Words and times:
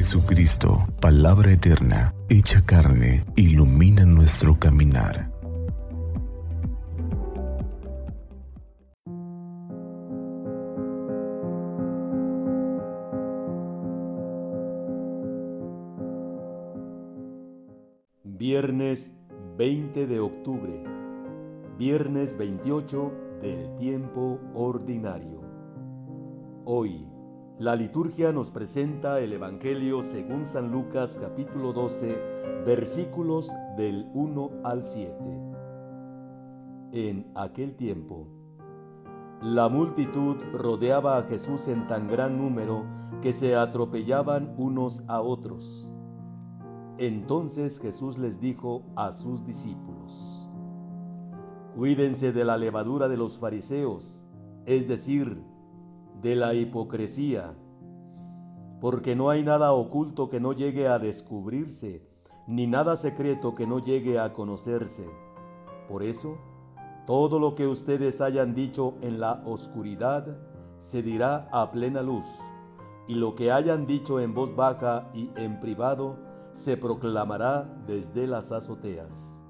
Jesucristo, 0.00 0.88
palabra 0.98 1.52
eterna, 1.52 2.14
hecha 2.30 2.64
carne, 2.64 3.22
ilumina 3.36 4.06
nuestro 4.06 4.58
caminar. 4.58 5.30
Viernes 18.24 19.14
20 19.58 20.06
de 20.06 20.18
octubre, 20.18 20.82
viernes 21.76 22.38
28 22.38 23.12
del 23.42 23.76
tiempo 23.76 24.40
ordinario. 24.54 25.42
Hoy, 26.64 27.09
la 27.60 27.76
liturgia 27.76 28.32
nos 28.32 28.50
presenta 28.50 29.20
el 29.20 29.34
Evangelio 29.34 30.00
según 30.00 30.46
San 30.46 30.70
Lucas 30.70 31.18
capítulo 31.20 31.74
12, 31.74 32.64
versículos 32.64 33.52
del 33.76 34.10
1 34.14 34.50
al 34.64 34.82
7. 34.82 35.14
En 36.92 37.30
aquel 37.34 37.76
tiempo, 37.76 38.28
la 39.42 39.68
multitud 39.68 40.36
rodeaba 40.54 41.18
a 41.18 41.24
Jesús 41.24 41.68
en 41.68 41.86
tan 41.86 42.08
gran 42.08 42.38
número 42.38 42.86
que 43.20 43.34
se 43.34 43.54
atropellaban 43.54 44.54
unos 44.56 45.04
a 45.06 45.20
otros. 45.20 45.92
Entonces 46.96 47.78
Jesús 47.78 48.16
les 48.16 48.40
dijo 48.40 48.84
a 48.96 49.12
sus 49.12 49.44
discípulos, 49.44 50.48
Cuídense 51.76 52.32
de 52.32 52.44
la 52.46 52.56
levadura 52.56 53.06
de 53.06 53.18
los 53.18 53.38
fariseos, 53.38 54.24
es 54.64 54.88
decir, 54.88 55.44
de 56.20 56.36
la 56.36 56.54
hipocresía, 56.54 57.56
porque 58.80 59.14
no 59.16 59.30
hay 59.30 59.42
nada 59.42 59.72
oculto 59.72 60.28
que 60.28 60.40
no 60.40 60.52
llegue 60.52 60.88
a 60.88 60.98
descubrirse, 60.98 62.06
ni 62.46 62.66
nada 62.66 62.96
secreto 62.96 63.54
que 63.54 63.66
no 63.66 63.78
llegue 63.78 64.18
a 64.18 64.32
conocerse. 64.32 65.08
Por 65.88 66.02
eso, 66.02 66.38
todo 67.06 67.38
lo 67.38 67.54
que 67.54 67.66
ustedes 67.66 68.20
hayan 68.20 68.54
dicho 68.54 68.94
en 69.02 69.20
la 69.20 69.42
oscuridad 69.44 70.38
se 70.78 71.02
dirá 71.02 71.48
a 71.52 71.70
plena 71.70 72.02
luz, 72.02 72.26
y 73.06 73.14
lo 73.14 73.34
que 73.34 73.52
hayan 73.52 73.86
dicho 73.86 74.20
en 74.20 74.34
voz 74.34 74.54
baja 74.54 75.10
y 75.12 75.30
en 75.36 75.60
privado 75.60 76.18
se 76.52 76.76
proclamará 76.76 77.64
desde 77.86 78.26
las 78.26 78.52
azoteas. 78.52 79.42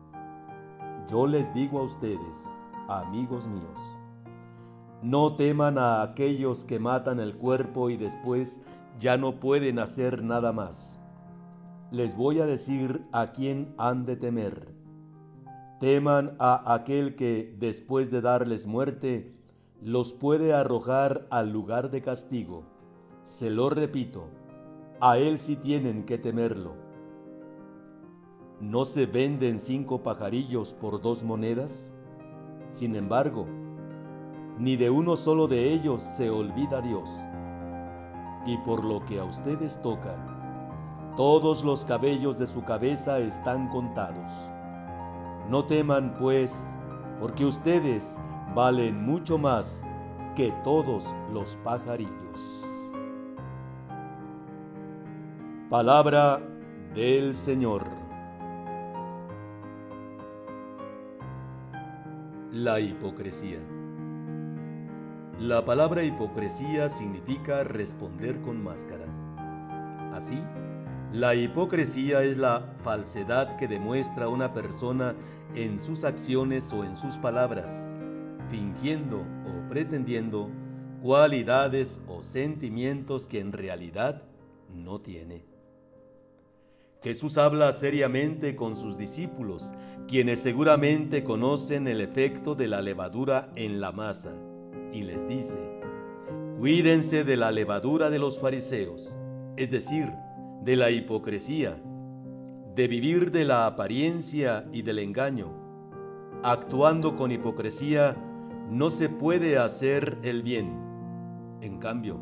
Yo 1.08 1.26
les 1.26 1.52
digo 1.52 1.80
a 1.80 1.82
ustedes, 1.82 2.54
amigos 2.88 3.46
míos, 3.46 3.99
no 5.02 5.34
teman 5.34 5.78
a 5.78 6.02
aquellos 6.02 6.64
que 6.64 6.78
matan 6.78 7.20
el 7.20 7.36
cuerpo 7.36 7.90
y 7.90 7.96
después 7.96 8.60
ya 8.98 9.16
no 9.16 9.40
pueden 9.40 9.78
hacer 9.78 10.22
nada 10.22 10.52
más. 10.52 11.00
Les 11.90 12.16
voy 12.16 12.40
a 12.40 12.46
decir 12.46 13.02
a 13.12 13.32
quién 13.32 13.74
han 13.78 14.04
de 14.04 14.16
temer. 14.16 14.74
Teman 15.80 16.36
a 16.38 16.74
aquel 16.74 17.16
que, 17.16 17.56
después 17.58 18.10
de 18.10 18.20
darles 18.20 18.66
muerte, 18.66 19.34
los 19.82 20.12
puede 20.12 20.52
arrojar 20.52 21.26
al 21.30 21.50
lugar 21.50 21.90
de 21.90 22.02
castigo. 22.02 22.64
Se 23.22 23.50
lo 23.50 23.70
repito, 23.70 24.28
a 25.00 25.16
él 25.16 25.38
sí 25.38 25.56
tienen 25.56 26.04
que 26.04 26.18
temerlo. 26.18 26.74
¿No 28.60 28.84
se 28.84 29.06
venden 29.06 29.58
cinco 29.58 30.02
pajarillos 30.02 30.74
por 30.74 31.00
dos 31.00 31.22
monedas? 31.22 31.94
Sin 32.68 32.94
embargo, 32.94 33.46
ni 34.60 34.76
de 34.76 34.90
uno 34.90 35.16
solo 35.16 35.48
de 35.48 35.72
ellos 35.72 36.02
se 36.02 36.28
olvida 36.28 36.82
Dios. 36.82 37.10
Y 38.44 38.58
por 38.58 38.84
lo 38.84 39.02
que 39.06 39.18
a 39.18 39.24
ustedes 39.24 39.80
toca, 39.80 40.14
todos 41.16 41.64
los 41.64 41.86
cabellos 41.86 42.38
de 42.38 42.46
su 42.46 42.62
cabeza 42.62 43.18
están 43.18 43.68
contados. 43.68 44.52
No 45.48 45.64
teman, 45.64 46.14
pues, 46.18 46.76
porque 47.18 47.46
ustedes 47.46 48.20
valen 48.54 49.02
mucho 49.02 49.38
más 49.38 49.86
que 50.36 50.52
todos 50.62 51.16
los 51.32 51.56
pajarillos. 51.64 52.66
Palabra 55.70 56.38
del 56.94 57.34
Señor. 57.34 57.84
La 62.52 62.78
hipocresía. 62.78 63.79
La 65.40 65.64
palabra 65.64 66.04
hipocresía 66.04 66.90
significa 66.90 67.64
responder 67.64 68.42
con 68.42 68.62
máscara. 68.62 69.06
Así, 70.12 70.38
la 71.14 71.34
hipocresía 71.34 72.22
es 72.24 72.36
la 72.36 72.76
falsedad 72.82 73.56
que 73.56 73.66
demuestra 73.66 74.28
una 74.28 74.52
persona 74.52 75.14
en 75.54 75.78
sus 75.78 76.04
acciones 76.04 76.70
o 76.74 76.84
en 76.84 76.94
sus 76.94 77.16
palabras, 77.16 77.88
fingiendo 78.50 79.20
o 79.20 79.66
pretendiendo 79.70 80.50
cualidades 81.00 82.02
o 82.06 82.22
sentimientos 82.22 83.26
que 83.26 83.40
en 83.40 83.52
realidad 83.52 84.22
no 84.68 85.00
tiene. 85.00 85.46
Jesús 87.02 87.38
habla 87.38 87.72
seriamente 87.72 88.56
con 88.56 88.76
sus 88.76 88.98
discípulos, 88.98 89.72
quienes 90.06 90.40
seguramente 90.40 91.24
conocen 91.24 91.88
el 91.88 92.02
efecto 92.02 92.54
de 92.54 92.68
la 92.68 92.82
levadura 92.82 93.50
en 93.56 93.80
la 93.80 93.90
masa 93.90 94.34
y 94.92 95.02
les 95.02 95.26
dice, 95.28 95.58
cuídense 96.58 97.24
de 97.24 97.36
la 97.36 97.52
levadura 97.52 98.10
de 98.10 98.18
los 98.18 98.38
fariseos, 98.38 99.16
es 99.56 99.70
decir, 99.70 100.12
de 100.62 100.76
la 100.76 100.90
hipocresía, 100.90 101.80
de 102.74 102.88
vivir 102.88 103.30
de 103.30 103.44
la 103.44 103.66
apariencia 103.66 104.68
y 104.72 104.82
del 104.82 104.98
engaño. 104.98 105.52
Actuando 106.42 107.16
con 107.16 107.32
hipocresía 107.32 108.16
no 108.70 108.90
se 108.90 109.08
puede 109.08 109.58
hacer 109.58 110.18
el 110.22 110.42
bien. 110.42 110.78
En 111.60 111.78
cambio, 111.78 112.20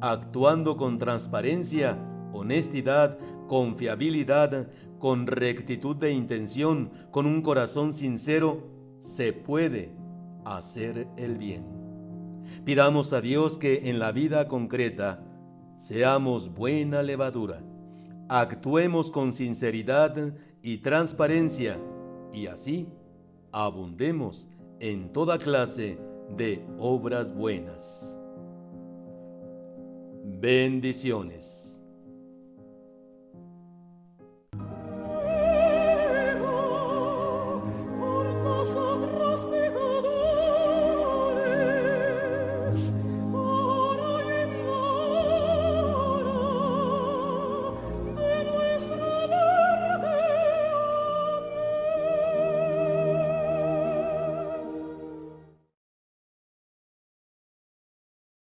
actuando 0.00 0.76
con 0.76 0.98
transparencia, 0.98 1.98
honestidad, 2.32 3.18
confiabilidad, 3.46 4.68
con 4.98 5.26
rectitud 5.26 5.96
de 5.96 6.12
intención, 6.12 6.90
con 7.10 7.26
un 7.26 7.42
corazón 7.42 7.92
sincero, 7.92 8.68
se 8.98 9.32
puede 9.32 9.94
hacer 10.44 11.08
el 11.16 11.38
bien. 11.38 11.85
Pidamos 12.64 13.12
a 13.12 13.20
Dios 13.20 13.58
que 13.58 13.88
en 13.90 13.98
la 13.98 14.12
vida 14.12 14.48
concreta 14.48 15.22
seamos 15.76 16.52
buena 16.54 17.02
levadura, 17.02 17.62
actuemos 18.28 19.10
con 19.10 19.32
sinceridad 19.32 20.34
y 20.62 20.78
transparencia 20.78 21.78
y 22.32 22.46
así 22.46 22.88
abundemos 23.52 24.48
en 24.80 25.12
toda 25.12 25.38
clase 25.38 25.98
de 26.36 26.64
obras 26.78 27.34
buenas. 27.34 28.20
Bendiciones. 30.24 31.75